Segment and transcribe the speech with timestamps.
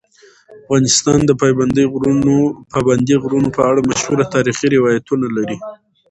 [0.61, 1.31] افغانستان د
[2.75, 5.57] پابندی غرونه په اړه مشهور تاریخی روایتونه لري.